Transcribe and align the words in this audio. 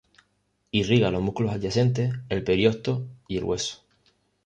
Irriga 0.71 1.11
los 1.11 1.21
músculos 1.21 1.53
adyacentes, 1.53 2.11
el 2.29 2.43
periostio 2.43 3.05
y 3.27 3.37
el 3.37 3.43
hueso. 3.43 3.83